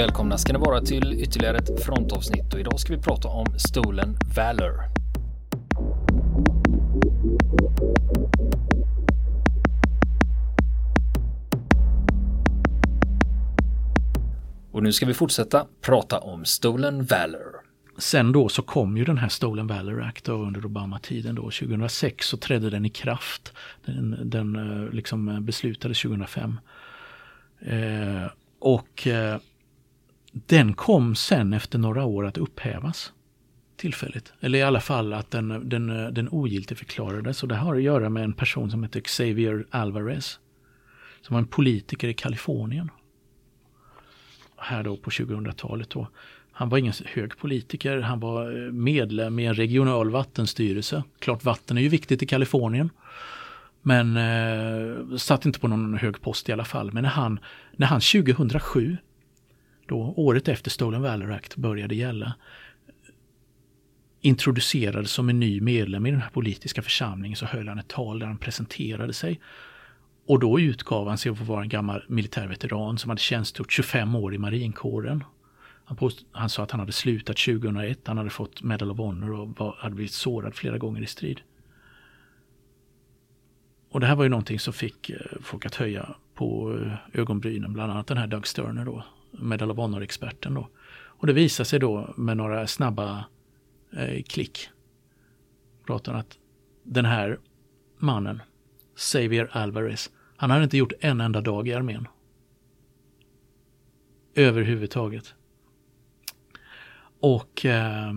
[0.00, 4.16] Välkomna ska ni vara till ytterligare ett frontavsnitt och idag ska vi prata om Stolen
[4.36, 4.72] Valor.
[14.72, 17.60] Och nu ska vi fortsätta prata om Stolen Valor.
[17.98, 21.42] Sen då så kom ju den här Stolen Valor Act då under Obama-tiden då.
[21.42, 23.52] 2006 så trädde den i kraft.
[23.84, 26.60] Den, den eh, liksom eh, beslutades 2005.
[27.60, 28.26] Eh,
[28.58, 29.38] och eh,
[30.32, 33.12] den kom sen efter några år att upphävas
[33.76, 34.32] tillfälligt.
[34.40, 37.42] Eller i alla fall att den, den, den ogiltigförklarades.
[37.42, 40.38] Och det har att göra med en person som heter Xavier Alvarez.
[41.22, 42.90] Som var en politiker i Kalifornien.
[44.56, 46.08] Här då på 2000-talet då.
[46.52, 51.02] Han var ingen hög politiker, han var eh, medlem i en regional vattenstyrelse.
[51.18, 52.90] Klart vatten är ju viktigt i Kalifornien.
[53.82, 56.92] Men eh, satt inte på någon hög post i alla fall.
[56.92, 57.40] Men när han,
[57.76, 58.96] när han 2007
[59.90, 62.34] då året efter Stolen Valor Act började gälla,
[64.20, 68.18] introducerades som en ny medlem i den här politiska församlingen så höll han ett tal
[68.18, 69.40] där han presenterade sig.
[70.26, 74.14] Och då utgav han sig för att vara en gammal militärveteran som hade tjänstgjort 25
[74.14, 75.24] år i marinkåren.
[75.84, 79.48] Han, han sa att han hade slutat 2001, han hade fått Medal of Honor och
[79.48, 81.40] var, hade blivit sårad flera gånger i strid.
[83.90, 87.72] Och det här var ju någonting som fick eh, folk att höja på eh, ögonbrynen,
[87.72, 89.04] bland annat den här Doug Sterner då,
[89.40, 90.68] Medal of Honor-experten då.
[90.92, 93.24] Och det visar sig då med några snabba
[93.92, 94.68] eh, klick.
[95.86, 96.38] Pratar att
[96.82, 97.38] den här
[97.98, 98.42] mannen,
[98.96, 102.08] Xavier Alvarez, han hade inte gjort en enda dag i armén.
[104.34, 105.34] Överhuvudtaget.
[107.20, 108.12] Och eh,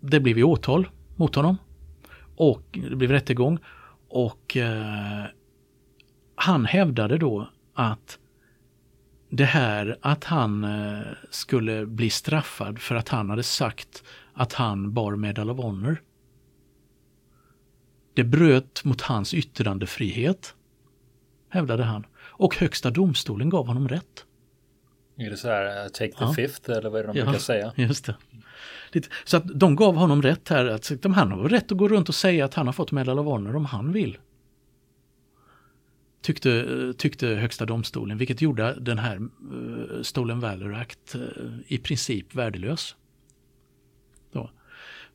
[0.00, 1.56] det blev ju åtal mot honom.
[2.36, 3.58] Och det blev rättegång.
[4.08, 5.24] Och eh,
[6.34, 8.18] han hävdade då att
[9.36, 11.00] det här att han eh,
[11.30, 14.02] skulle bli straffad för att han hade sagt
[14.34, 16.02] att han bar Medal of Honor.
[18.14, 20.54] Det bröt mot hans yttrandefrihet,
[21.48, 22.06] hävdade han.
[22.16, 24.24] Och högsta domstolen gav honom rätt.
[25.16, 26.34] Är det så här, uh, take the Ja.
[26.34, 27.24] fifth eller vad är det de Ja.
[27.24, 27.72] brukar säga?
[27.76, 28.16] Just det.
[28.92, 30.66] Det- Så att de gav honom rätt här.
[30.66, 33.24] Att han har rätt att gå runt och säga att han har fått Medal of
[33.26, 34.18] Honor om han vill.
[36.24, 39.20] Tyckte, tyckte högsta domstolen, vilket gjorde den här
[39.52, 41.20] uh, Stolen Valor Act eh,
[41.66, 42.96] i princip värdelös.
[44.32, 44.50] Då.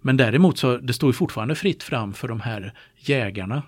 [0.02, 3.64] Men däremot så det står ju fortfarande fritt fram för de här jägarna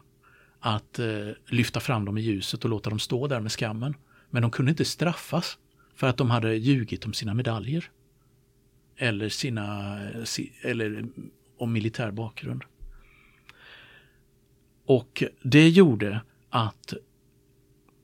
[0.59, 1.07] att eh,
[1.47, 3.95] lyfta fram dem i ljuset och låta dem stå där med skammen.
[4.29, 5.57] Men de kunde inte straffas
[5.95, 7.89] för att de hade ljugit om sina medaljer
[8.97, 11.05] eller sina eh, si- eller
[11.57, 12.63] om militär bakgrund.
[14.85, 16.93] Och det gjorde att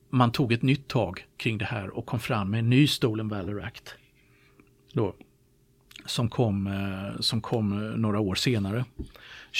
[0.09, 3.27] man tog ett nytt tag kring det här och kom fram med en ny Stolen
[3.27, 3.95] Valor Act.
[4.93, 5.15] Då,
[6.05, 8.85] som, kom, eh, som kom eh, några år senare,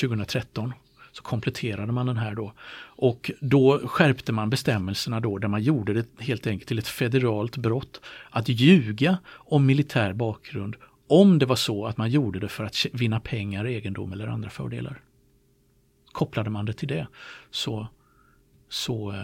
[0.02, 0.74] 2013.
[1.12, 2.54] Så kompletterade man den här då.
[2.80, 7.58] Och då skärpte man bestämmelserna då där man gjorde det helt enkelt till ett federalt
[7.58, 10.76] brott att ljuga om militär bakgrund
[11.08, 14.50] om det var så att man gjorde det för att vinna pengar, egendom eller andra
[14.50, 15.02] fördelar.
[16.12, 17.08] Kopplade man det till det
[17.52, 17.88] så,
[18.70, 19.18] så eh,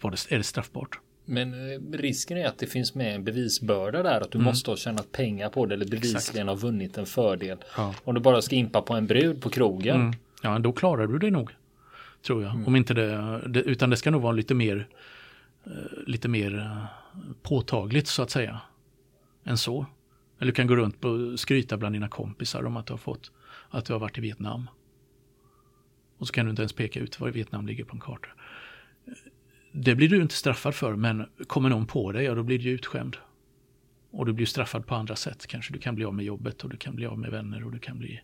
[0.00, 0.98] var det, är det straffbart.
[1.24, 4.76] Men eh, risken är att det finns med en bevisbörda där att du måste ha
[4.76, 7.58] tjänat pengar på det eller bevisligen ha vunnit en fördel.
[7.76, 7.94] Ja.
[8.04, 10.00] Om du bara ska impa på en brud på krogen.
[10.00, 10.14] Mm.
[10.42, 11.50] Ja, då klarar du det nog.
[12.26, 12.66] Tror jag.
[12.66, 14.88] Om inte det, det, utan det ska nog vara lite mer,
[15.66, 15.72] eh,
[16.06, 16.86] lite mer
[17.42, 18.60] påtagligt så att säga.
[19.44, 19.86] Än så.
[20.38, 23.32] Eller du kan gå runt och skryta bland dina kompisar om att du har fått,
[23.70, 24.70] att du har varit i Vietnam.
[26.18, 28.28] Och så kan du inte ens peka ut var Vietnam ligger på en karta.
[29.80, 32.70] Det blir du inte straffad för, men kommer någon på dig, ja då blir du
[32.70, 33.16] utskämd.
[34.10, 35.46] Och du blir straffad på andra sätt.
[35.46, 37.72] Kanske du kan bli av med jobbet och du kan bli av med vänner och
[37.72, 38.20] du kan bli,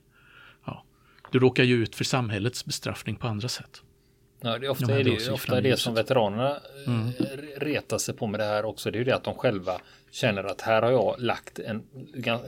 [0.67, 0.85] ja,
[1.33, 3.83] du råkar ju ut för samhällets bestraffning på andra sätt.
[4.41, 6.57] Ja, det är ofta, De är det, ofta är det som veteranerna
[6.87, 7.07] Mm.
[7.09, 7.13] eh,
[7.61, 8.91] retar sig på med det här också.
[8.91, 9.73] Det är ju det att de själva
[10.11, 11.83] känner att här har jag lagt en,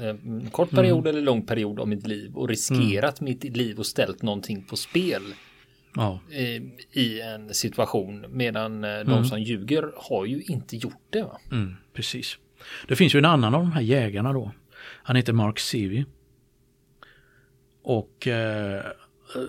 [0.01, 0.85] en kort Mm.
[0.85, 4.77] period eller lång period av mitt liv och riskerat mitt liv och ställt någonting på
[4.77, 5.23] spel
[5.97, 6.63] Ja, eh,
[6.93, 9.25] i en situation medan eh, de Mm.
[9.25, 11.27] som ljuger har ju inte gjort det.
[11.53, 12.39] Mm, precis.
[12.89, 14.51] Det finns ju en annan av de här jägarna då.
[15.03, 16.05] Han heter Mark Seavey.
[17.83, 18.83] Och eh,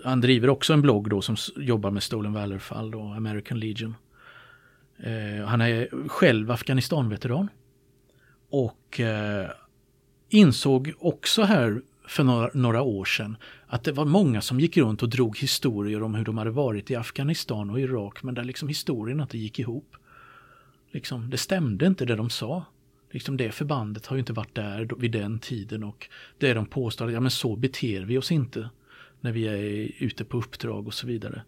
[0.03, 3.95] han driver också en blogg då som jobbar med Stolen Valor-fall då, American Legion.
[5.03, 7.49] Eh, han är själv Afghanistan-veteran.
[8.49, 9.49] Och eh,
[10.29, 13.37] insåg också här för några, några år sedan
[13.67, 16.91] att det var många som gick runt och drog historier om hur de hade varit
[16.91, 19.95] i Afghanistan och Irak men där liksom historien inte gick ihop.
[20.91, 22.65] Liksom, det stämde inte det de sa.
[23.11, 27.11] Liksom det förbandet har ju inte varit där vid den tiden och det de påstår,
[27.11, 28.69] ja men så beter vi oss inte
[29.21, 31.41] när vi är ute på uppdrag och så vidare.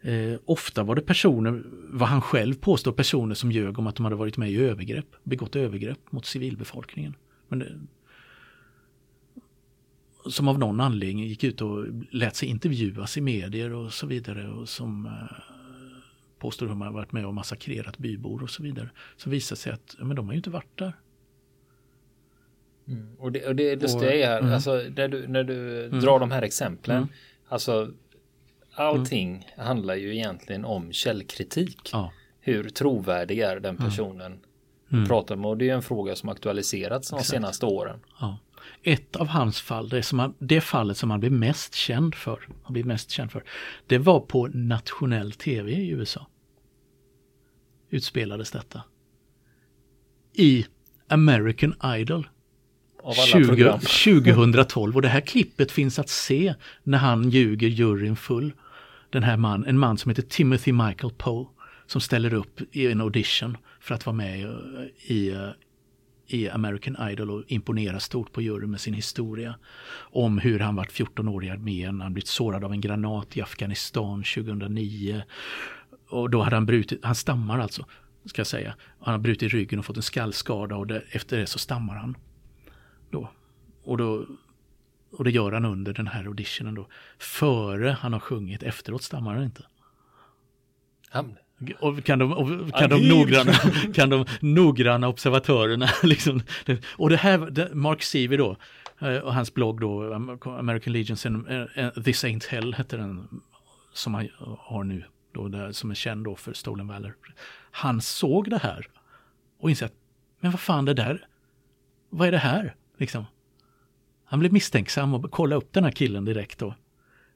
[0.00, 4.04] Eh, ofta var det personer, vad han själv påstår, personer som ljög om att de
[4.04, 7.14] hade varit med i övergrepp, begått övergrepp mot civilbefolkningen.
[7.48, 7.78] Men det,
[10.30, 14.48] som av någon anledning gick ut och lät sig intervjuas i medier och så vidare
[14.48, 15.36] och som eh,
[16.38, 18.90] påstår att de har varit med och massakrerat bybor och så vidare.
[19.16, 20.92] Så visar sig att men de har ju inte varit där.
[22.88, 23.14] Mm.
[23.18, 24.52] Och, det, och det lustiga är, mm.
[24.52, 26.00] alltså när du, när du mm.
[26.00, 27.08] drar de här exemplen, mm.
[27.48, 27.90] alltså
[28.74, 31.90] allting handlar ju egentligen om källkritik.
[31.92, 32.12] Ja.
[32.40, 33.90] Hur trovärdig är den mm.
[33.90, 34.40] personen
[34.92, 35.06] mm.
[35.06, 37.30] pratar med och det är en fråga som aktualiserats de Exakt.
[37.30, 38.00] senaste åren.
[38.20, 38.38] Ja.
[38.82, 42.48] Ett av hans fall, det, som han, det fallet som han blev mest känd för,
[42.62, 43.44] han blev mest känd för,
[43.86, 46.26] det var på nationell tv i USA.
[47.90, 48.82] Utspelades detta.
[50.32, 50.66] I
[51.08, 52.28] American Idol.
[53.26, 58.52] 20, 2012 och det här klippet finns att se när han ljuger juryn full.
[59.10, 61.46] Den här man, en man som heter Timothy Michael Poe
[61.86, 64.40] som ställer upp i en audition för att vara med
[65.06, 65.36] i,
[66.34, 69.54] i American Idol och imponerar stort på juryn med sin historia.
[69.94, 73.42] Om hur han varit 14 år i armén, han blivit sårad av en granat i
[73.42, 75.22] Afghanistan 2009.
[76.08, 77.86] Och då hade han brutit, han stammar alltså,
[78.24, 78.74] ska jag säga.
[79.00, 82.16] Han har brutit ryggen och fått en skallskada och det, efter det så stammar han.
[83.10, 83.30] Då.
[83.84, 84.26] Och, då,
[85.12, 86.88] och det gör han under den här auditionen då.
[87.18, 89.64] Före han har sjungit, efteråt stammar han inte.
[91.08, 91.36] Han,
[91.80, 93.52] och kan de, och kan, de noggranna,
[93.94, 96.42] kan de noggranna observatörerna liksom,
[96.86, 98.56] och det här, Mark Seavey då,
[99.00, 100.14] eh, och hans blogg då,
[100.44, 101.32] American Legions, eh,
[101.74, 103.40] eh, This Ain't Hell heter den,
[103.92, 104.28] som han
[104.58, 105.04] har nu,
[105.34, 107.14] då, där, som är känd då för Stolen Valor.
[107.70, 108.86] Han såg det här
[109.60, 109.94] och insåg att,
[110.40, 111.26] men vad fan det där,
[112.10, 112.74] vad är det här?
[112.98, 113.24] Liksom.
[114.24, 116.74] Han blev misstänksam och kollade upp den här killen direkt då.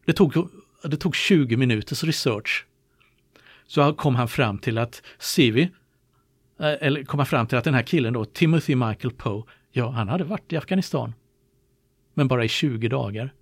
[0.05, 0.49] Det tog,
[0.83, 2.67] det tog 20 minuters research
[3.67, 5.63] så kom han fram till att Sivi,
[6.61, 9.91] eh, eller kom han fram till att den här killen då, Timothy Michael Poe, ja
[9.91, 11.15] han hade varit i Afghanistan.
[12.15, 13.35] Men bara i 20 dagar.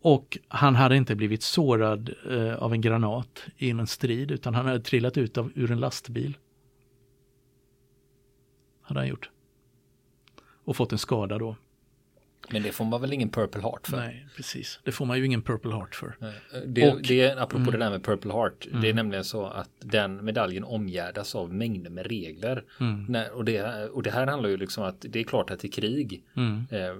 [0.00, 4.66] Och han hade inte blivit sårad eh, av en granat i en strid utan han
[4.66, 6.36] hade trillat ut av, ur en lastbil.
[8.82, 9.30] Hade han gjort.
[10.64, 11.56] Och fått en skada då.
[12.50, 13.96] Men det får man väl ingen Purple Heart för?
[13.96, 14.80] Nej, precis.
[14.84, 16.16] Det får man ju ingen Purple Heart för.
[16.66, 18.66] Det, och, det apropå mm, det där med Purple Heart.
[18.66, 18.80] Mm.
[18.80, 22.64] Det är nämligen så att den medaljen omgärdas av mängder med regler.
[22.80, 23.06] Mm.
[23.08, 25.68] När, och, det, och det här handlar ju liksom att det är klart att i
[25.68, 26.66] krig mm.
[26.70, 26.94] eh,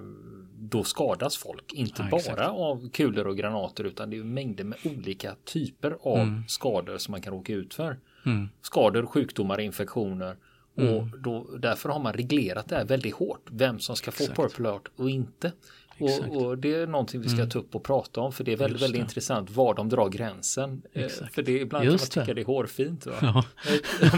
[0.59, 1.73] då skadas folk.
[1.73, 2.39] Inte ja, bara exakt.
[2.41, 6.43] av kulor och granater utan det är mängder med olika typer av mm.
[6.47, 7.97] skador som man kan råka ut för.
[8.25, 8.49] Mm.
[8.61, 10.35] Skador, sjukdomar, infektioner.
[10.81, 10.95] Mm.
[10.95, 13.47] Och då, därför har man reglerat det här väldigt hårt.
[13.51, 14.35] Vem som ska Exakt.
[14.35, 15.51] få Purple Heart och inte.
[15.99, 17.49] Och, och, det är någonting vi ska mm.
[17.49, 20.81] ta upp och prata om för det är väldigt, väldigt intressant var de drar gränsen.
[20.93, 21.35] Eh, Exakt.
[21.35, 22.41] För det, ibland Just kan man tycka det.
[22.41, 23.05] det är hårfint.
[23.05, 23.13] Va?
[23.21, 23.43] Ja.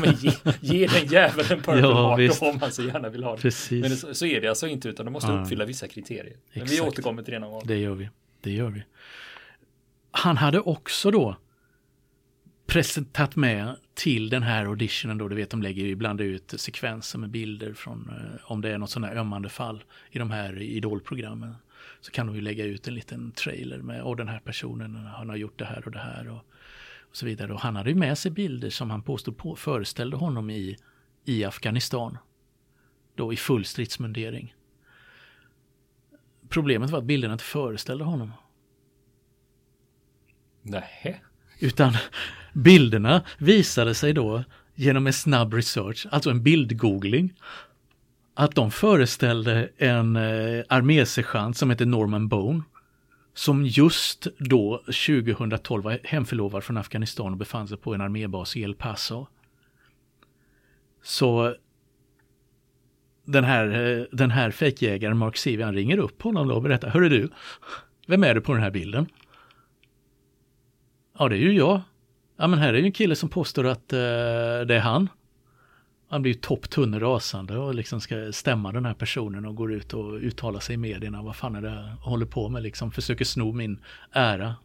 [0.02, 0.32] Men ge,
[0.62, 2.42] ge den jäveln Purple ja, Heart visst.
[2.42, 3.42] om man så gärna vill ha det.
[3.42, 3.82] Precis.
[3.82, 5.42] Men så, så, är det alltså inte utan de måste ja.
[5.42, 6.36] uppfylla vissa kriterier.
[6.54, 7.64] Men vi återkommer till det någon gång.
[7.66, 8.10] Det gör vi.
[8.42, 8.84] Det gör vi.
[10.12, 11.36] Han hade också då
[12.66, 17.30] presenterat med till den här auditionen då, du vet de lägger ibland ut sekvenser med
[17.30, 21.56] bilder från eh, om det är något sådant här ömmande fall i de här idolprogrammen.
[22.00, 25.30] Så kan de ju lägga ut en liten trailer med, och den här personen, han
[25.30, 26.46] har gjort det här och det här och,
[27.10, 27.54] och så vidare.
[27.54, 30.78] Och han hade ju med sig bilder som han påstod på, föreställde honom i,
[31.26, 32.18] i Afghanistan.
[33.16, 34.56] Då i full stridsmundering.
[36.50, 38.32] Problemet var att bilderna inte föreställde honom.
[40.62, 41.24] Nej.
[41.60, 41.94] Utan
[42.54, 44.44] bilderna visade sig då
[44.76, 47.34] genom en snabb research, alltså en bildgoogling,
[48.34, 52.64] att de föreställde en eh, armésergeant som heter Norman Bone.
[53.34, 58.64] Som just då, 2012, var hemförlovad från Afghanistan och befann sig på en armébas i
[58.64, 59.28] El Paso.
[61.04, 61.56] Så
[63.26, 67.10] den här, eh, den här fejkjägaren Mark Sivian ringer upp honom då och berättar, hörru
[67.10, 67.30] du,
[68.08, 69.08] vem är du på den här bilden?
[71.18, 71.82] Ja, det är ju jag.
[72.42, 74.00] Ja, men här är ju en kille som påstår att eh,
[74.68, 75.10] det är han.
[76.10, 79.94] Han blir ju topptunn rasande och liksom ska stämma den här personen och går ut
[79.94, 81.22] och uttalar sig i medierna.
[81.22, 82.92] Vad fan är det jag håller på med liksom?
[82.92, 83.80] Försöker sno min
[84.12, 84.56] ära.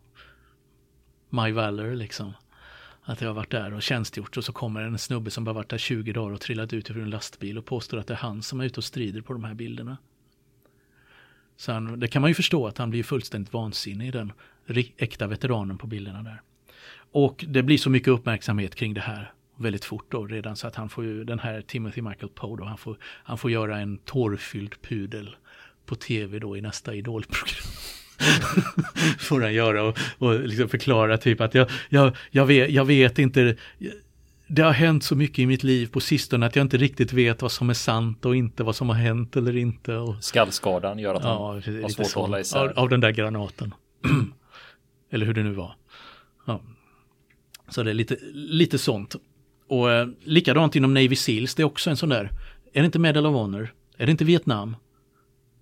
[1.31, 2.33] My valor liksom.
[3.03, 5.71] Att jag har varit där och tjänstgjort och så kommer en snubbe som bara varit
[5.71, 8.43] där 20 dagar och trillat ut ur en lastbil och påstår att det är han
[8.43, 9.97] som är ute och strider på de här bilderna.
[11.57, 14.33] Så han, det kan man ju förstå att han blir fullständigt vansinnig, i den
[14.97, 16.43] äkta veteranen på bilderna där.
[17.17, 19.33] Och det blir så mycket uppmärksamhet kring det här.
[19.59, 22.65] väldigt fort då redan så att han får ju den här Timothy Michael Poe då,
[22.65, 25.37] han får, han får göra en tårfylld pudel
[25.87, 27.67] på tv då i nästa idolprogram.
[29.19, 33.19] får han göra och, och liksom förklara typ att jag, jag, jag, vet, jag vet
[33.19, 33.57] inte,
[34.47, 37.43] det har hänt så mycket i mitt liv på sistone att jag inte riktigt vet
[37.43, 39.95] vad som är sant och inte vad som har hänt eller inte.
[39.95, 42.59] Och, Skallskadan gör att han ja, har svårt att hålla isär.
[42.59, 43.75] Av, av den där granaten.
[45.11, 45.75] eller hur det nu var.
[46.47, 46.61] Ja.
[47.69, 49.17] Så det är lite, lite sånt.
[49.69, 52.31] Och eh, likadant inom Navy Seals, det är också en sån där,
[52.73, 53.75] är det inte Medal of Honor?
[53.97, 54.77] Är det inte Vietnam?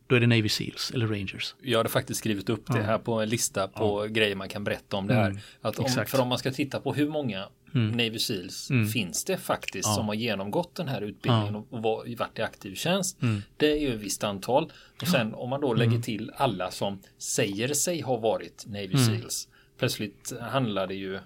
[0.06, 1.54] Då är det Navy Seals eller Rangers.
[1.62, 4.06] Jag hade faktiskt skrivit upp det här på en lista på ja.
[4.06, 5.30] grejer man kan berätta om det här.
[5.30, 7.90] Mm, att om, för om man ska titta på hur många mm.
[7.90, 8.88] Navy Seals mm.
[8.88, 9.94] finns det faktiskt ja.
[9.94, 13.23] som har genomgått den här utbildningen och varit i aktiv tjänst.
[13.23, 13.42] Mm.
[13.56, 14.73] Det är ju ett visst antal.
[15.02, 16.02] Och sen om man då lägger mm.
[16.02, 19.06] till alla som säger sig ha varit Navy mm.
[19.06, 19.49] Seals.
[19.78, 21.18] Plötsligt handlar det ju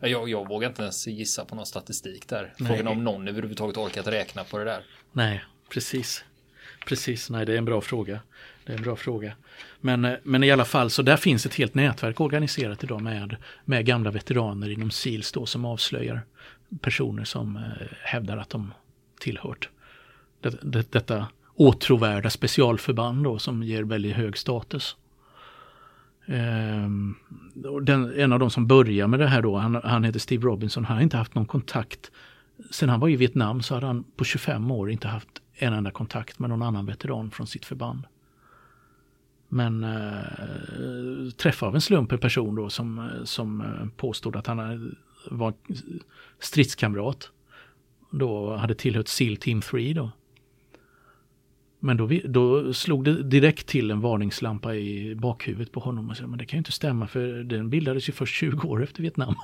[0.00, 2.54] jag, jag vågar inte ens gissa på någon statistik där.
[2.56, 4.82] Frågan om någon överhuvudtaget orkat räkna på det där.
[5.12, 6.24] Nej, precis.
[6.86, 8.20] Precis, nej det är en bra fråga.
[8.64, 9.32] Det är en bra fråga.
[9.80, 13.36] Men, eh, men i alla fall så där finns ett helt nätverk organiserat idag med,
[13.64, 16.20] med gamla veteraner inom SILS då som avslöjar
[16.80, 17.62] personer som eh,
[18.02, 18.74] hävdar att de
[19.20, 19.68] tillhört
[20.40, 24.96] det, det, detta åtråvärda specialförband då som ger väldigt hög status.
[26.28, 27.14] Ehm,
[27.82, 30.84] den, en av de som börjar med det här då, han, han heter Steve Robinson,
[30.84, 32.10] han har inte haft någon kontakt.
[32.70, 35.90] Sen han var i Vietnam så hade han på 25 år inte haft en enda
[35.90, 38.02] kontakt med någon annan veteran från sitt förband.
[39.48, 44.96] Men eh, träffade av en slump en person då som, som eh, påstod att han
[45.30, 45.54] var
[46.38, 47.30] stridskamrat.
[48.10, 50.10] Då hade tillhört SEAL Team 3 då.
[51.80, 56.10] Men då, då slog det direkt till en varningslampa i bakhuvudet på honom.
[56.10, 58.82] Och sa, men det kan ju inte stämma för den bildades ju först 20 år
[58.82, 59.34] efter Vietnam.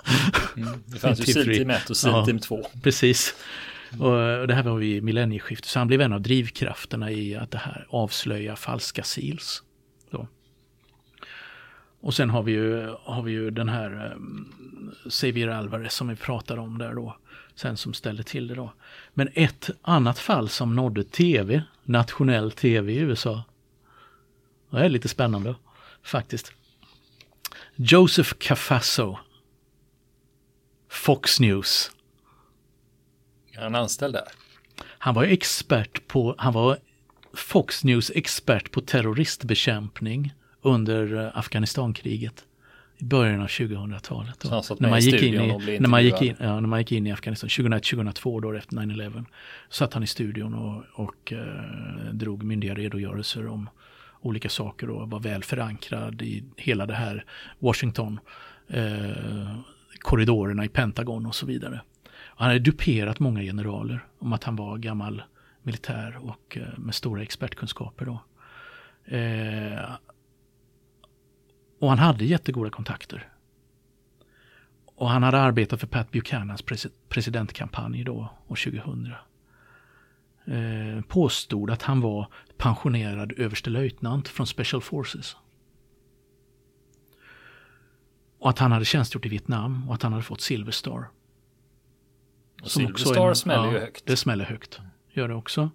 [0.56, 2.62] Mm, det fanns ju SEAL Team 1 och Team 2.
[2.82, 3.34] Precis.
[3.98, 5.68] Och det här var vid millennieskiftet.
[5.68, 9.62] Så han blev en av drivkrafterna i att det här avslöja falska SEALs.
[10.10, 10.28] Då.
[12.00, 14.52] Och sen har vi ju, har vi ju den här um,
[15.08, 17.16] Xavier Alvarez som vi pratade om där då.
[17.54, 18.72] Sen som ställde till det då.
[19.14, 23.42] Men ett annat fall som nådde tv, nationell tv i USA.
[24.70, 25.54] Det är lite spännande
[26.02, 26.52] faktiskt.
[27.74, 29.18] Joseph Cafasso.
[30.88, 31.90] Fox News.
[33.52, 34.28] Är han anställd där?
[34.84, 36.78] Han var expert på, han var
[37.32, 42.44] Fox News expert på terroristbekämpning under eh, Afghanistankriget
[42.98, 44.44] i början av 2000-talet.
[44.80, 47.12] När man, gick in i, när, man gick in, ja, när man gick in i
[47.12, 49.24] Afghanistan 2001-2002 då efter 9-11
[49.70, 53.68] satt han i studion och, och eh, drog myndiga redogörelser om
[54.20, 57.24] olika saker och var väl förankrad i hela det här
[57.58, 58.20] Washington
[58.68, 59.56] eh,
[59.98, 61.80] korridorerna i Pentagon och så vidare.
[62.36, 65.22] Han hade duperat många generaler om att han var gammal
[65.62, 68.04] militär och eh, med stora expertkunskaper.
[68.04, 68.20] Då.
[69.16, 69.78] Eh,
[71.84, 73.28] och han hade jättegoda kontakter.
[74.96, 76.64] Och han hade arbetat för Pat Buchanans
[77.08, 79.12] presidentkampanj då, år 2000.
[80.46, 85.36] Eh, påstod att han var pensionerad överstelöjtnant från Special Forces.
[88.38, 91.08] Och att han hade tjänstgjort i Vietnam och att han hade fått Silver Star.
[92.62, 94.06] Och Silver Star en, smäller ja, ju högt.
[94.06, 94.80] Det smäller högt.
[95.12, 95.70] Gör det också.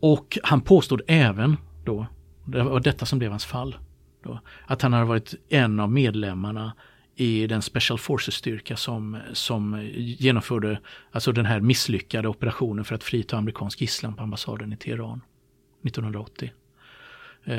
[0.00, 2.06] Och han påstod även då,
[2.44, 3.76] det var detta som blev hans fall,
[4.24, 6.72] då, att han hade varit en av medlemmarna
[7.16, 13.36] i den Special Forces-styrka som, som genomförde alltså den här misslyckade operationen för att frita
[13.36, 15.20] amerikansk gisslan på ambassaden i Teheran
[15.84, 16.52] 1980
[17.44, 17.56] eh,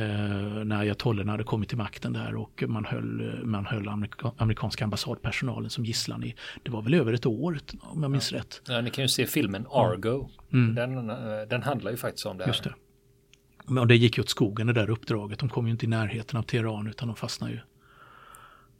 [0.66, 5.70] när ayatollerna hade kommit till makten där och man höll, man höll amerika, amerikanska ambassadpersonalen
[5.70, 8.38] som gisslan i, det var väl över ett år om jag minns ja.
[8.38, 8.62] rätt.
[8.68, 10.30] Ja, ni kan ju se filmen Argo.
[10.54, 10.76] Mm.
[10.76, 11.16] Den, eh,
[11.50, 12.50] den handlar ju faktiskt om det här.
[12.50, 12.74] Just det.
[13.68, 15.40] Men det gick ju åt skogen det där uppdraget.
[15.40, 17.60] De kom ju inte i närheten av Teheran utan de fastnade ju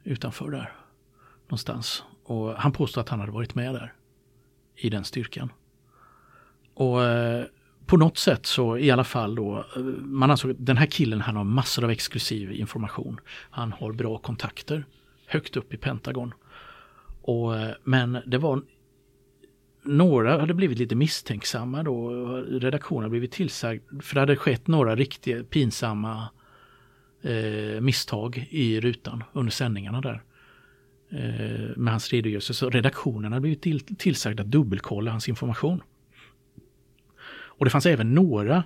[0.04, 0.72] utanför där
[1.48, 2.04] någonstans.
[2.24, 3.94] Och han påstod att han hade varit med där
[4.76, 5.52] i den styrkan.
[6.74, 7.46] Och eh,
[7.86, 11.22] på något sätt så i alla fall då, eh, man ansåg att den här killen
[11.22, 13.20] han har massor av exklusiv information.
[13.50, 14.86] Han har bra kontakter
[15.26, 16.34] högt upp i Pentagon.
[17.22, 18.62] Och, eh, men det var
[19.86, 22.10] några hade blivit lite misstänksamma då.
[22.50, 26.30] Redaktionen hade blivit tillsagd för det hade skett några riktigt pinsamma
[27.22, 30.24] eh, misstag i rutan under sändningarna där.
[31.10, 32.54] Eh, med hans redogörelse.
[32.54, 35.82] Så redaktionen hade blivit till, tillsagd att dubbelkolla hans information.
[37.28, 38.64] Och det fanns även några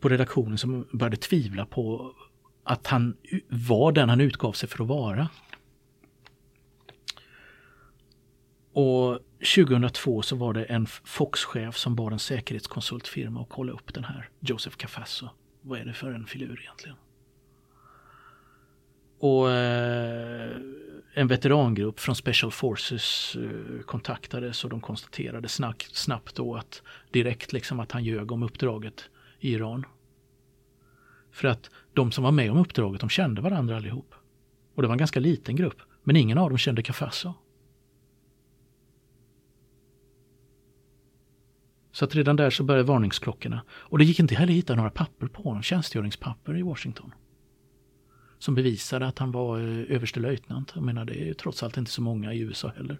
[0.00, 2.12] på redaktionen som började tvivla på
[2.64, 3.16] att han
[3.48, 5.28] var den han utgav sig för att vara.
[8.78, 9.18] Och
[9.56, 14.28] 2002 så var det en Fox-chef som bad en säkerhetskonsultfirma att kolla upp den här
[14.40, 15.28] Joseph Cafasso.
[15.60, 16.96] Vad är det för en filur egentligen?
[19.18, 20.56] Och eh,
[21.14, 27.52] en veterangrupp från Special Forces eh, kontaktades och de konstaterade snabbt, snabbt då att direkt
[27.52, 29.86] liksom att han ljög om uppdraget i Iran.
[31.32, 34.14] För att de som var med om uppdraget, de kände varandra allihop.
[34.74, 37.34] Och det var en ganska liten grupp, men ingen av dem kände Cafasso.
[41.98, 43.62] Så att redan där så började varningsklockorna.
[43.70, 47.14] Och det gick inte heller att hitta några papper på honom, tjänstgöringspapper i Washington.
[48.38, 50.72] Som bevisade att han var eh, överstelöjtnant.
[50.74, 52.98] Jag menar det är trots allt inte så många i USA heller.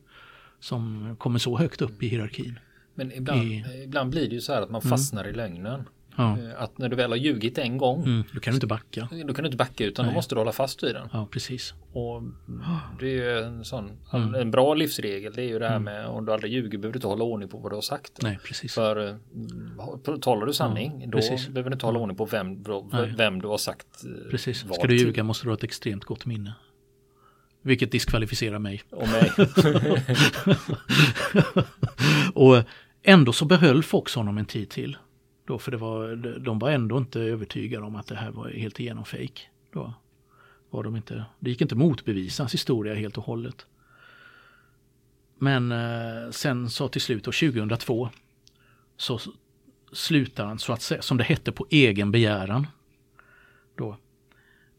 [0.60, 2.58] Som kommer så högt upp i hierarkin.
[2.94, 5.34] Men ibland, I, ibland blir det ju så här att man fastnar mm.
[5.34, 5.84] i lögnen.
[6.18, 6.38] Ja.
[6.38, 8.04] Eh, att när du väl har ljugit en gång.
[8.04, 9.08] Mm, då kan du inte backa.
[9.26, 10.12] Då kan du inte backa utan Nej.
[10.12, 11.08] då måste du hålla fast vid den.
[11.12, 11.74] Ja, precis.
[11.92, 12.22] Och
[13.00, 14.34] det är ju en sån, mm.
[14.34, 15.32] en bra livsregel.
[15.32, 15.84] Det är ju det här mm.
[15.94, 18.22] med om du aldrig ljuger behöver du inte hålla ordning på vad du har sagt.
[18.22, 18.74] Nej, precis.
[18.74, 21.48] För mm, talar du sanning ja, då precis.
[21.48, 22.64] behöver du inte hålla ordning på vem,
[23.16, 24.04] vem du har sagt.
[24.04, 24.64] Eh, precis.
[24.74, 26.54] Ska du ljuga måste du ha ett extremt gott minne.
[27.62, 28.82] Vilket diskvalificerar mig.
[28.90, 29.32] Och mig.
[32.34, 32.64] och
[33.02, 34.96] ändå så behöll Fox honom en tid till.
[35.48, 38.80] Då, för det var, de var ändå inte övertygade om att det här var helt
[38.80, 39.48] igenom fejk.
[39.72, 39.94] Då
[40.70, 43.66] var de inte, det gick inte motbevisa hans historia helt och hållet.
[45.38, 48.08] Men eh, sen så till slut, då, 2002,
[48.96, 49.20] så
[49.92, 52.66] slutar han så att säga, som det hette på egen begäran.
[53.76, 53.96] Då.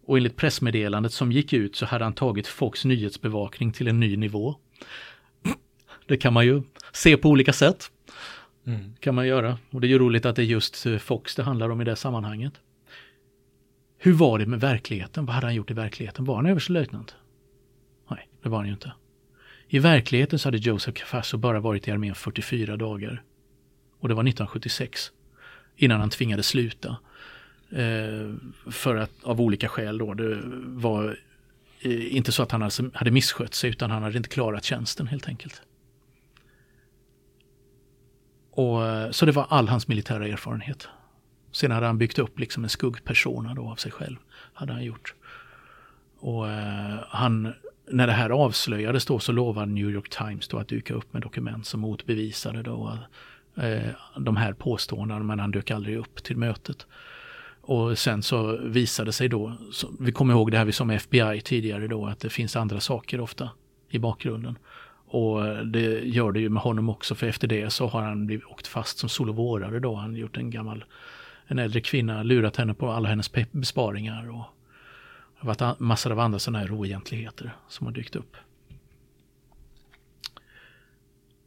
[0.05, 4.17] Och enligt pressmeddelandet som gick ut så hade han tagit Fox nyhetsbevakning till en ny
[4.17, 4.55] nivå.
[6.07, 6.61] Det kan man ju
[6.91, 7.91] se på olika sätt.
[8.65, 8.95] Mm.
[8.99, 9.57] Kan man göra.
[9.71, 11.83] Och det är ju roligt att det är just eh, Fox det handlar om i
[11.83, 12.53] det sammanhanget.
[13.97, 15.25] Hur var det med verkligheten?
[15.25, 16.25] Vad hade han gjort i verkligheten?
[16.25, 17.15] Var han överstelöjtnant?
[18.11, 18.93] Nej, det var han ju inte.
[19.67, 23.23] I verkligheten så hade Joseph Cafasso bara varit i armén 44 dagar.
[23.99, 25.11] Och det var 1976.
[25.75, 26.97] Innan han tvingades sluta.
[27.71, 28.33] Eh,
[28.71, 30.13] för att av olika skäl då.
[30.13, 31.17] Det var
[31.81, 35.07] eh, inte så att han alltså hade misskött sig utan han hade inte klarat tjänsten
[35.07, 35.61] helt enkelt.
[38.59, 40.87] Och, eh, så det var all hans militära erfarenhet.
[41.51, 44.15] Sen hade han byggt upp liksom en skuggpersona då av sig själv.
[44.53, 45.13] Hade han gjort.
[46.19, 47.53] Och eh, han,
[47.91, 51.21] när det här avslöjades då så lovade New York Times då att dyka upp med
[51.21, 52.97] dokument som motbevisade då
[53.55, 56.87] eh, de här påståendena men han dök aldrig upp till mötet.
[57.61, 61.41] Och sen så visade sig då, så, vi kommer ihåg det här vi som FBI
[61.41, 63.49] tidigare då, att det finns andra saker ofta
[63.89, 64.57] i bakgrunden.
[65.11, 68.45] Och det gör det ju med honom också för efter det så har han blivit
[68.45, 69.95] åkt fast som solovårare då.
[69.95, 70.85] Han gjort en gammal,
[71.47, 74.43] en äldre kvinna, lurat henne på alla hennes besparingar och
[75.41, 78.37] det har varit massor av andra sådana här oegentligheter som har dykt upp.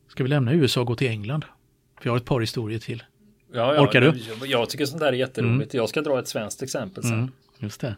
[0.08, 1.44] Ska vi lämna USA och gå till England?
[2.00, 3.02] För jag har ett par historier till.
[3.52, 4.06] Ja, ja, Orkar du?
[4.06, 5.74] Jag, jag tycker sånt där är jätteroligt.
[5.74, 5.82] Mm.
[5.82, 7.12] Jag ska dra ett svenskt exempel sen.
[7.12, 7.96] Mm, just det.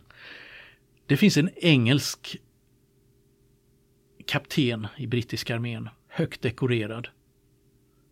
[1.07, 2.37] Det finns en engelsk
[4.26, 7.08] kapten i brittiska armén, högt dekorerad,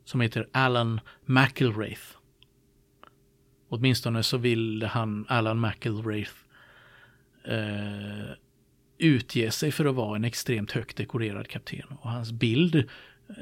[0.05, 2.03] som heter Alan McIlraith.
[3.69, 6.33] Åtminstone så vill han, Alan McIlraith,
[7.45, 8.35] eh,
[8.99, 11.87] utge sig för att vara en extremt högt dekorerad kapten.
[12.01, 12.89] Och hans bild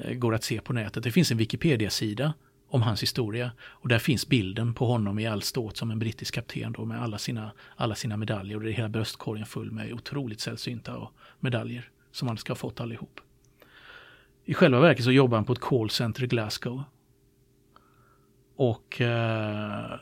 [0.04, 1.04] eh, går att se på nätet.
[1.04, 2.32] Det finns en Wikipedia-sida
[2.68, 3.52] om hans historia.
[3.60, 7.02] Och där finns bilden på honom i all ståt som en brittisk kapten då med
[7.02, 8.56] alla sina, alla sina medaljer.
[8.56, 11.08] Och det är hela bröstkorgen full med otroligt sällsynta
[11.40, 13.20] medaljer som han ska ha fått allihop.
[14.44, 16.82] I själva verket så jobbar han på ett callcenter i Glasgow.
[18.56, 20.00] Och eh,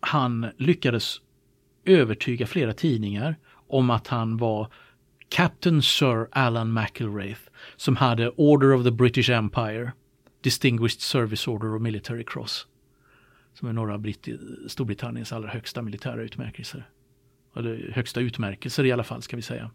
[0.00, 1.20] han lyckades
[1.84, 3.36] övertyga flera tidningar
[3.68, 4.72] om att han var
[5.28, 7.40] Captain Sir Alan McIlwraith
[7.76, 9.92] som hade Order of the British Empire,
[10.40, 12.66] Distinguished Service Order och Military Cross.
[13.54, 14.12] Som är några av
[14.68, 16.88] Storbritanniens allra högsta militära utmärkelser
[17.56, 19.70] eller högsta utmärkelser i alla fall ska vi säga.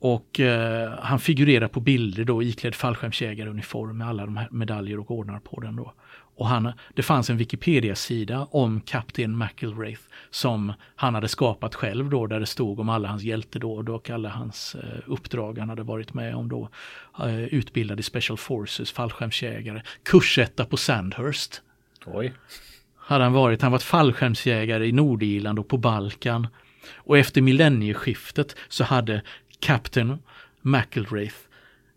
[0.00, 5.10] Och eh, han figurerar på bilder då iklädd fallskärmsjägaruniform med alla de här medaljer och
[5.10, 5.92] ordnar på den då.
[6.36, 12.26] Och han, det fanns en Wikipedia-sida om kapten McIlwraith som han hade skapat själv då
[12.26, 16.14] där det stod om alla hans hjältedåd och alla hans eh, uppdrag han hade varit
[16.14, 16.68] med om då.
[17.18, 21.62] Eh, utbildad i Special Forces, fallskärmsjägare, kursetta på Sandhurst.
[22.06, 22.34] Oj
[23.10, 23.62] hade han varit.
[23.62, 26.46] Han var fallskärmsjägare i Nordirland och på Balkan.
[26.94, 29.22] Och efter millennieskiftet så hade
[29.60, 30.18] Captain
[30.62, 31.36] McIlraith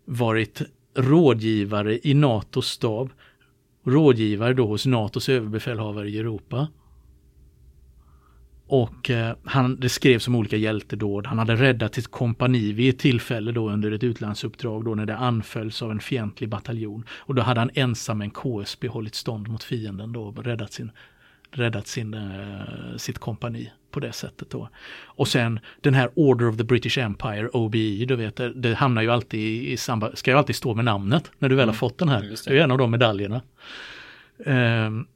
[0.04, 0.62] varit
[0.96, 3.10] rådgivare i NATOs stab.
[3.86, 6.68] Rådgivare då hos NATOs överbefälhavare i Europa.
[8.66, 11.26] Och eh, han, det skrevs om olika hjältedåd.
[11.26, 15.16] Han hade räddat ett kompani vid ett tillfälle då under ett utlandsuppdrag då när det
[15.16, 17.04] anfölls av en fientlig bataljon.
[17.10, 20.90] Och då hade han ensam en KSB hållit stånd mot fienden då och räddat, sin,
[21.50, 24.68] räddat sin, eh, sitt kompani på det sättet då.
[25.04, 29.10] Och sen den här Order of the British Empire, OBE, du vet, det, hamnar ju
[29.10, 31.78] alltid i, i samband, ska ju alltid stå med namnet när du väl har mm.
[31.78, 32.22] fått den här.
[32.22, 32.44] Det.
[32.46, 33.42] det är en av de medaljerna.
[34.36, 35.06] Um,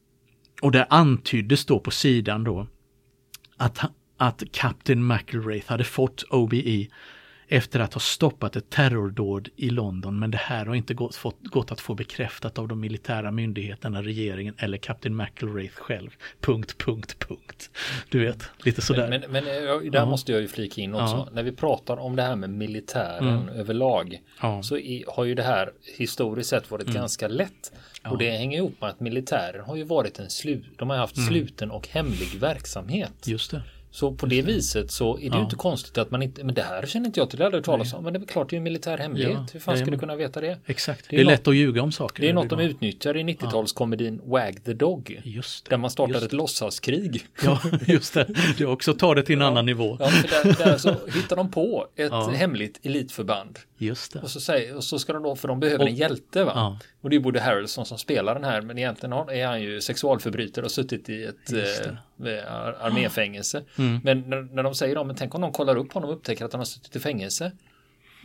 [0.63, 2.67] och det antyddes då på sidan då
[3.59, 3.81] att,
[4.17, 6.87] att Captain McElwraith hade fått OBE
[7.49, 10.19] efter att ha stoppat ett terrordåd i London.
[10.19, 14.03] Men det här har inte gått, fått, gått att få bekräftat av de militära myndigheterna,
[14.03, 16.11] regeringen eller Captain McElwraith själv.
[16.41, 17.71] Punkt, punkt, punkt.
[18.09, 19.09] Du vet, lite sådär.
[19.09, 19.45] Men, men, men
[19.91, 21.17] där uh måste jag ju flika in också.
[21.17, 23.49] Uh När vi pratar om det här med militären mm.
[23.49, 26.95] överlag uh så i, har ju det här historiskt sett varit mm.
[26.95, 27.73] ganska lätt.
[28.05, 31.17] Och det hänger ihop med att militären har ju varit en slut, de har haft
[31.17, 31.29] mm.
[31.29, 33.27] sluten och hemlig verksamhet.
[33.27, 33.63] Just det.
[33.91, 36.63] Så på det viset så är det ju inte konstigt att man inte, men det
[36.63, 38.59] här känner inte jag till, det hade talas om, men det är klart det är
[38.59, 39.55] en militär hemlighet.
[39.55, 40.59] Hur fan ska du kunna veta det?
[40.67, 42.23] Exakt, det är, det är något, lätt att ljuga om saker.
[42.23, 44.31] Det är något de utnyttjar i 90-talskomedin ja.
[44.31, 45.21] Wag the Dog.
[45.25, 47.27] Just det, där man startar ett låtsaskrig.
[47.45, 48.27] Ja, just det.
[48.59, 49.97] Det också tar det till en annan nivå.
[50.01, 50.11] Ja,
[50.43, 53.59] där, där så hittar de på ett hemligt elitförband.
[53.79, 54.21] Just det.
[54.21, 56.79] Och så, säger, och så ska de då, för de behöver och, en hjälte va?
[57.01, 60.65] Och det är både Harrelson som spelar den här, men egentligen är han ju sexualförbrytare
[60.65, 61.93] och suttit i ett eh,
[62.81, 63.63] arméfängelse.
[63.79, 64.01] Mm.
[64.05, 66.45] Men när, när de säger då, men tänk om någon kollar upp honom och upptäcker
[66.45, 67.53] att han har suttit i fängelse.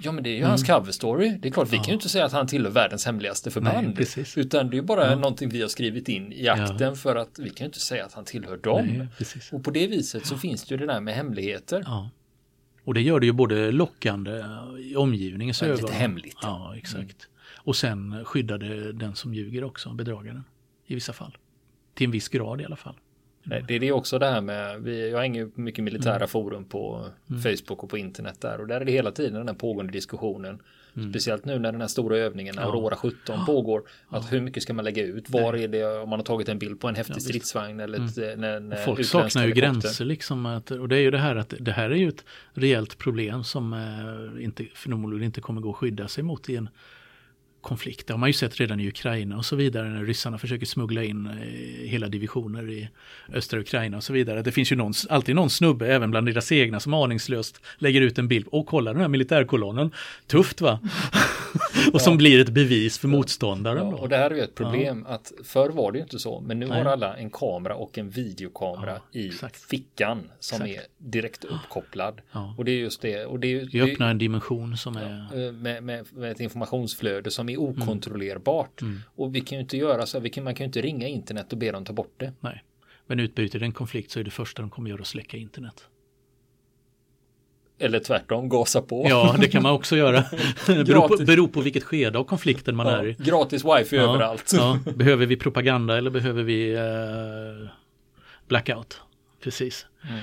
[0.03, 0.49] Ja men det är ju mm.
[0.49, 1.37] hans cover story.
[1.41, 1.83] Det är klart, vi ja.
[1.83, 3.97] kan ju inte säga att han tillhör världens hemligaste förband.
[4.15, 5.15] Nej, utan det är bara ja.
[5.15, 6.95] någonting vi har skrivit in i akten ja.
[6.95, 8.85] för att vi kan ju inte säga att han tillhör dem.
[8.85, 9.07] Nej,
[9.51, 11.85] och på det viset så finns det ju det där med hemligheter.
[12.83, 14.43] Och det gör det ju både lockande
[14.79, 15.75] i omgivningens ögon.
[15.75, 16.37] Lite hemligt.
[16.41, 16.99] Ja, exakt.
[16.99, 17.33] Mm.
[17.55, 20.43] Och sen skyddar det den som ljuger också, bedragaren.
[20.85, 21.37] I vissa fall.
[21.93, 22.95] Till en viss grad i alla fall.
[23.43, 26.27] Nej, det är det också det här med, vi, jag hänger mycket militära mm.
[26.27, 27.41] forum på mm.
[27.41, 30.61] Facebook och på internet där och där är det hela tiden den här pågående diskussionen.
[30.97, 31.10] Mm.
[31.10, 32.60] Speciellt nu när den här stora övningen.
[32.60, 33.84] Aurora 17 pågår.
[34.10, 35.29] Att hur mycket ska man lägga ut?
[35.29, 38.17] Var är det om man har tagit en bild på en häftig stridsvagn eller ett,
[38.17, 38.43] mm.
[38.43, 40.45] en, en Folk saknar ju gränser liksom.
[40.45, 43.43] Att, och det är ju det här att det här är ju ett reellt problem
[43.43, 46.69] som eh, inte, förmodligen inte kommer gå att skydda sig mot i en
[47.63, 48.08] konflikt.
[48.08, 51.04] Det har man ju sett redan i Ukraina och så vidare när ryssarna försöker smuggla
[51.04, 52.89] in eh, hela divisioner i
[53.34, 54.41] östra Ukraina och så vidare.
[54.41, 58.19] Det finns ju någon, alltid någon snubbe, även bland deras egna, som aningslöst lägger ut
[58.19, 58.47] en bild.
[58.47, 59.91] Och kolla den här militärkolonnen.
[60.28, 60.80] Tufft va?
[61.93, 63.87] och som blir ett bevis för motståndaren.
[63.87, 65.15] Ja, och det här är ju ett problem ja.
[65.15, 66.83] att förr var det ju inte så, men nu Nej.
[66.83, 69.55] har alla en kamera och en videokamera ja, i exakt.
[69.69, 70.87] fickan som exakt.
[70.87, 72.21] är direkt uppkopplad.
[72.57, 73.25] Och det är just det.
[73.25, 75.45] Och det, det öppnar en dimension som är...
[75.45, 78.81] Eh, med, med, med ett informationsflöde som är okontrollerbart.
[78.81, 79.01] Mm.
[79.15, 81.51] Och vi kan ju inte göra så, vi kan, man kan ju inte ringa internet
[81.51, 82.33] och be dem ta bort det.
[82.39, 82.63] Nej,
[83.07, 85.87] men utbryter det en konflikt så är det första de kommer göra att släcka internet.
[87.79, 89.05] Eller tvärtom, gasa på.
[89.09, 90.21] Ja, det kan man också göra.
[90.67, 93.15] beror, på, beror på vilket skede av konflikten man ja, är i.
[93.19, 94.51] Gratis wifi ja, överallt.
[94.55, 94.79] Ja.
[94.95, 97.69] Behöver vi propaganda eller behöver vi uh,
[98.47, 99.01] blackout?
[99.43, 99.86] Precis.
[100.09, 100.19] Mm.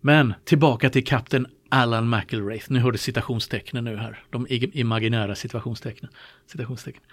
[0.00, 2.66] Men tillbaka till kapten Alan McElwraith.
[2.72, 4.24] Nu hör du citationstecknen nu här.
[4.30, 6.10] De imaginära citationstecknen.
[6.46, 7.04] citationstecknen.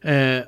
[0.00, 0.42] Eh,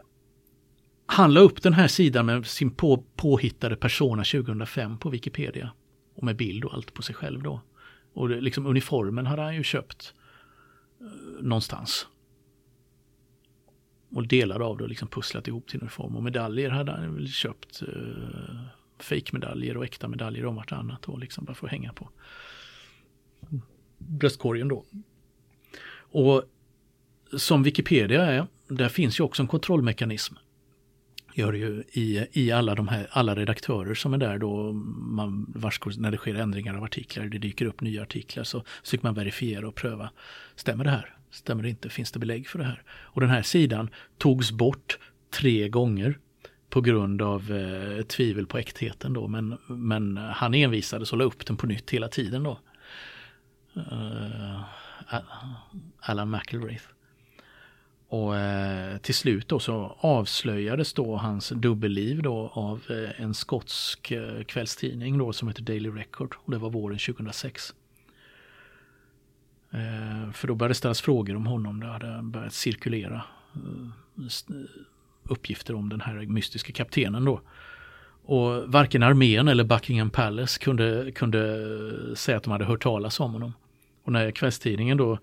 [1.06, 5.70] han la upp den här sidan med sin på, påhittade persona 2005 på Wikipedia.
[6.16, 7.60] Och med bild och allt på sig själv då.
[8.18, 10.14] Och det, liksom uniformen hade han ju köpt
[11.00, 12.06] eh, någonstans.
[14.10, 16.16] Och delar av det och liksom pusslat ihop till uniform.
[16.16, 17.82] Och medaljer hade han väl köpt.
[17.82, 18.60] Eh,
[18.98, 21.08] Fejkmedaljer och äkta medaljer om vartannat.
[21.08, 22.10] Och liksom bara för att hänga på
[23.98, 24.84] bröstkorgen då.
[25.90, 26.42] Och
[27.36, 30.34] som Wikipedia är, där finns ju också en kontrollmekanism.
[31.38, 35.52] Gör det ju i, i alla de här, alla redaktörer som är där då, man,
[35.54, 39.14] vars, när det sker ändringar av artiklar, det dyker upp nya artiklar, så försöker man
[39.14, 40.10] verifiera och pröva.
[40.56, 41.16] Stämmer det här?
[41.30, 41.88] Stämmer det inte?
[41.88, 42.82] Finns det belägg för det här?
[42.88, 44.98] Och den här sidan togs bort
[45.30, 46.18] tre gånger
[46.70, 51.46] på grund av eh, tvivel på äktheten då, men, men han envisades och la upp
[51.46, 52.60] den på nytt hela tiden då
[53.76, 54.60] uh,
[56.00, 56.84] Alan McElraith.
[58.10, 64.10] Och eh, till slut då så avslöjades då hans dubbelliv då av eh, en skotsk
[64.10, 67.74] eh, kvällstidning då som heter Daily Record och det var våren 2006.
[69.70, 71.80] Eh, för då började det ställas frågor om honom.
[71.80, 73.22] Det hade börjat cirkulera
[73.54, 74.54] eh,
[75.22, 77.40] uppgifter om den här mystiska kaptenen då.
[78.22, 81.68] Och varken armén eller Buckingham Palace kunde, kunde
[82.16, 83.52] säga att de hade hört talas om honom.
[84.04, 85.18] Och när kvällstidningen då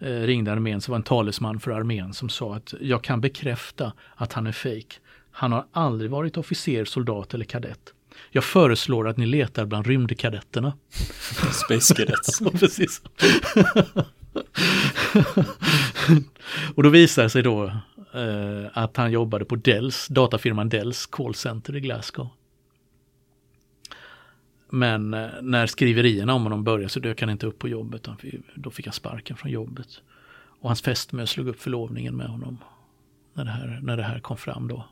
[0.00, 4.32] ringde armén så var en talesman för armén som sa att jag kan bekräfta att
[4.32, 5.00] han är fejk.
[5.30, 7.94] Han har aldrig varit officer, soldat eller kadett.
[8.30, 10.72] Jag föreslår att ni letar bland rymdkadetterna.
[11.64, 12.38] Space Cadets.
[12.60, 13.02] Precis.
[16.74, 17.64] och då visar det sig då
[18.14, 22.28] eh, att han jobbade på Dells, datafirman Dells callcenter i Glasgow.
[24.70, 28.08] Men eh, när skriverierna om honom började så dök han inte upp på jobbet.
[28.54, 30.02] Då fick han sparken från jobbet.
[30.60, 32.58] Och hans fästmö slog upp förlovningen med honom.
[33.34, 34.84] När det här, när det här kom fram då.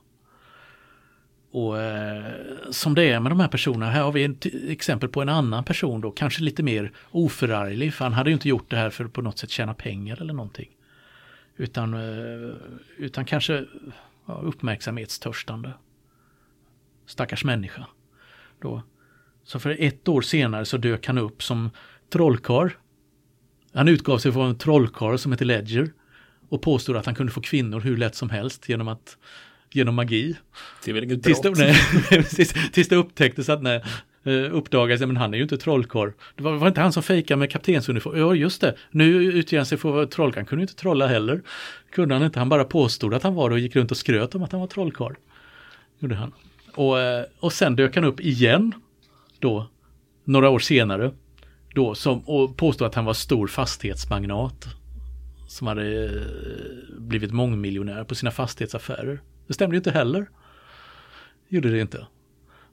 [1.51, 2.33] Och eh,
[2.71, 5.65] som det är med de här personerna, här har vi ett exempel på en annan
[5.65, 9.05] person då, kanske lite mer oförarglig, för han hade ju inte gjort det här för
[9.05, 10.71] att på något sätt tjäna pengar eller någonting.
[11.57, 12.55] Utan, eh,
[12.97, 13.65] utan kanske
[14.27, 15.73] ja, uppmärksamhetstörstande.
[17.07, 17.87] Stackars människa.
[18.61, 18.83] Då.
[19.49, 21.71] Så för ett år senare så dök han upp som
[22.13, 22.77] trollkar.
[23.75, 25.91] Han utgav sig för en trollkar som heter Ledger
[26.49, 29.17] och påstod att han kunde få kvinnor hur lätt som helst genom att
[29.73, 30.37] genom magi.
[30.85, 31.59] Det är väl inget tills brott?
[31.59, 31.77] Det,
[32.11, 32.25] nej,
[32.73, 33.83] tills, det upptäcktes att nej,
[34.25, 36.11] eh, uppdagades, men han är ju inte trollkarl.
[36.37, 38.19] Det var, var inte han som fejkade med kaptensuniform?
[38.19, 38.77] Ja, just det.
[38.91, 40.41] Nu utger han sig för att vara trollkarl.
[40.41, 41.43] Han kunde inte trolla heller.
[41.91, 42.39] Kunde han inte.
[42.39, 44.61] Han bara påstod att han var det och gick runt och skröt om att han
[44.61, 45.15] var trollkarl.
[45.99, 46.33] Gjorde han.
[46.75, 48.75] Och, eh, och sen dök han upp igen
[49.39, 49.69] då,
[50.25, 51.13] några år senare.
[51.75, 54.67] Då, som, och påstod att han var stor fastighetsmagnat.
[55.49, 56.23] Som hade eh,
[56.99, 59.21] blivit mångmiljonär på sina fastighetsaffärer.
[59.47, 60.29] Det stämde ju inte heller.
[61.49, 62.07] Gjorde det inte.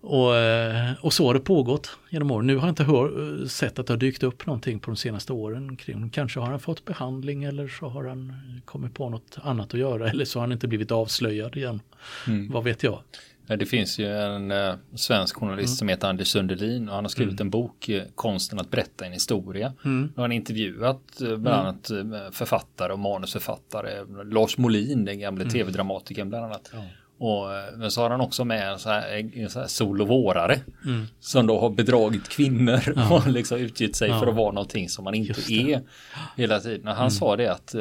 [0.01, 2.47] Och, eh, och så har det pågått genom åren.
[2.47, 5.34] Nu har jag inte hör, sett att det har dykt upp någonting på de senaste
[5.34, 6.10] åren kring.
[6.10, 8.34] Kanske har han fått behandling eller så har han
[8.65, 10.10] kommit på något annat att göra.
[10.10, 11.82] Eller så har han inte blivit avslöjad igen.
[12.28, 12.51] Mm.
[12.51, 12.99] Vad vet jag.
[13.47, 15.75] Det finns ju en eh, svensk journalist mm.
[15.77, 17.47] som heter Anders Sundelin och han har skrivit mm.
[17.47, 19.73] en bok, eh, Konsten att berätta en historia.
[19.86, 20.12] Mm.
[20.15, 21.60] Och han har intervjuat eh, bland mm.
[21.60, 24.05] annat författare och manusförfattare.
[24.23, 25.53] Lars Molin, den gamle mm.
[25.53, 26.71] tv-dramatikern bland annat.
[26.73, 26.84] Ja.
[27.17, 30.08] Och, men så har han också med en, så här, en så här sol och
[30.08, 30.60] vårare.
[30.86, 31.05] Mm.
[31.19, 33.15] Som då har bedragit kvinnor ja.
[33.15, 34.19] och liksom utgitt sig ja.
[34.19, 35.81] för att vara någonting som man inte är
[36.38, 36.88] hela tiden.
[36.88, 37.75] Och han sa det att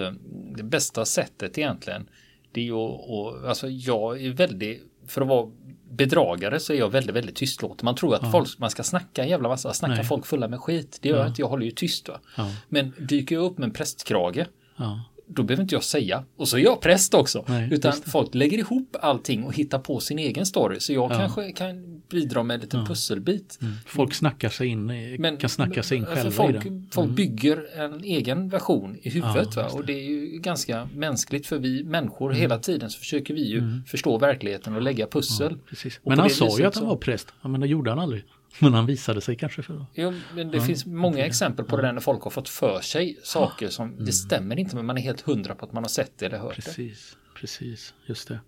[0.57, 2.07] det bästa sättet egentligen
[2.55, 5.51] det är ju och, alltså jag är väldigt för att vara
[5.91, 7.85] bedragare så är jag väldigt, väldigt tystlåten.
[7.85, 8.31] Man tror att ja.
[8.31, 10.05] folk, man ska snacka en jävla massa, snacka Nej.
[10.05, 10.99] folk fulla med skit.
[11.03, 12.09] Det gör jag inte, jag håller ju tyst.
[12.09, 12.21] Va?
[12.37, 12.51] Ja.
[12.69, 16.25] Men dyker jag upp med en prästkrage ja då behöver inte jag säga.
[16.37, 17.45] Och så är jag präst också.
[17.49, 20.81] Nej, utan folk lägger ihop allting och hittar på sin egen story.
[20.81, 21.17] Så jag ja.
[21.19, 22.87] kanske kan bidra med en liten ja.
[22.87, 23.59] pusselbit.
[23.63, 23.75] Mm.
[23.87, 24.87] Folk snackar sig in,
[25.19, 26.83] men, kan snacka sig in själva folk, i det.
[26.91, 27.15] Folk mm.
[27.15, 29.49] bygger en egen version i huvudet.
[29.57, 32.41] Ja, och det är ju ganska mänskligt för vi människor mm.
[32.41, 33.83] hela tiden så försöker vi ju mm.
[33.87, 35.57] förstå verkligheten och lägga pussel.
[36.03, 37.33] men han sa ju att han var präst.
[37.43, 38.25] men det gjorde han aldrig.
[38.61, 41.27] Men han visade sig kanske för Jo, men det ja, finns många okay.
[41.27, 44.05] exempel på det där när folk har fått för sig saker som mm.
[44.05, 46.39] det stämmer inte men man är helt hundra på att man har sett det eller
[46.39, 46.81] hört precis, det.
[46.85, 48.41] Precis, precis, just det.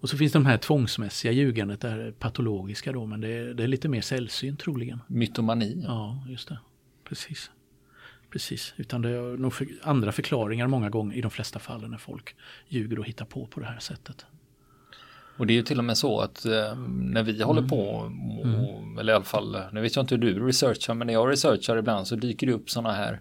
[0.00, 3.54] Och så finns det de här tvångsmässiga ljugandet, det här patologiska då, men det är,
[3.54, 5.00] det är lite mer sällsynt troligen.
[5.06, 5.84] Mytomani.
[5.86, 6.58] Ja, just det.
[7.04, 7.50] Precis.
[8.30, 11.98] Precis, utan det är nog för, andra förklaringar många gånger i de flesta fallen när
[11.98, 12.34] folk
[12.68, 14.26] ljuger och hittar på på det här sättet.
[15.40, 18.06] Och det är ju till och med så att eh, när vi håller på, och,
[18.46, 18.98] mm.
[18.98, 21.76] eller i alla fall, nu vet jag inte hur du researchar, men när jag researchar
[21.76, 23.20] ibland så dyker det upp sådana här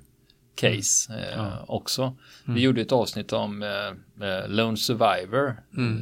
[0.56, 1.24] case mm.
[1.24, 1.66] eh, ja.
[1.68, 2.02] också.
[2.02, 2.56] Mm.
[2.56, 5.98] Vi gjorde ett avsnitt om eh, eh Lone Survivor, mm.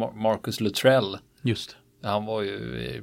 [0.00, 1.18] eh, Marcus Luttrell.
[1.42, 1.76] Just.
[2.02, 3.02] Han var ju,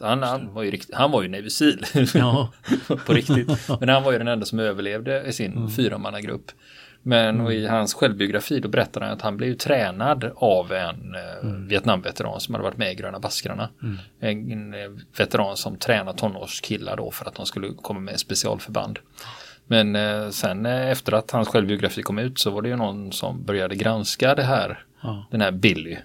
[0.00, 2.52] han, han var ju, rikt, han var ju Navy Seal ja.
[3.06, 3.68] på riktigt.
[3.80, 5.70] Men han var ju den enda som överlevde i sin mm.
[5.70, 6.50] fyramannagrupp.
[7.02, 7.52] Men mm.
[7.52, 11.68] i hans självbiografi då berättar han att han blev tränad av en eh, mm.
[11.68, 13.68] Vietnamveteran som hade varit med i Gröna Baskrarna.
[13.82, 13.98] Mm.
[14.50, 18.98] En, eh, veteran som tränade tonårskillar då för att de skulle komma med specialförband.
[19.66, 23.44] Men eh, sen efter att hans självbiografi kom ut så var det ju någon som
[23.44, 24.84] började granska det här.
[25.30, 25.96] Den här Billy,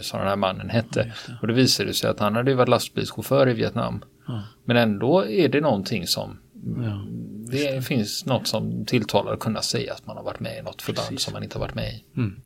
[0.00, 1.00] som den här mannen hette.
[1.00, 1.38] Ja, det.
[1.40, 4.04] Och det visade sig att han hade varit lastbilschaufför i Vietnam.
[4.26, 4.42] Ja.
[4.64, 6.38] Men ändå är det någonting som
[6.76, 7.06] Ja,
[7.54, 10.82] det, finns något som tilltalar att kunna säga att man har varit med i något
[10.82, 11.24] förband Precis.
[11.24, 12.04] som man inte har varit med i.
[12.16, 12.40] Mm.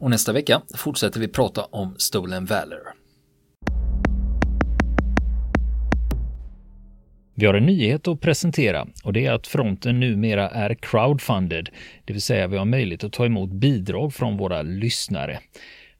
[0.00, 2.98] Och nästa vecka fortsätter vi prata om Stolen Valor.
[7.34, 11.68] Vi har en nyhet att presentera och det är att fronten numera är crowdfunded,
[12.04, 15.38] det vill säga vi har möjlighet att ta emot bidrag från våra lyssnare.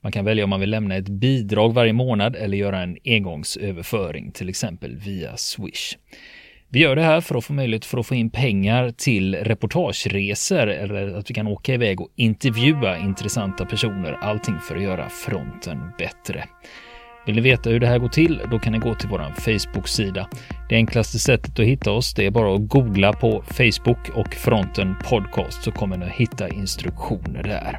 [0.01, 4.33] Man kan välja om man vill lämna ett bidrag varje månad eller göra en engångsöverföring,
[4.33, 5.96] till exempel via Swish.
[6.70, 10.66] Vi gör det här för att få möjlighet för att få in pengar till reportageresor
[10.66, 14.12] eller att vi kan åka iväg och intervjua intressanta personer.
[14.12, 16.44] Allting för att göra fronten bättre.
[17.26, 18.40] Vill ni veta hur det här går till?
[18.50, 20.28] Då kan ni gå till vår Facebook-sida.
[20.68, 24.94] Det enklaste sättet att hitta oss det är bara att googla på Facebook och Fronten
[25.04, 27.78] Podcast så kommer ni att hitta instruktioner där.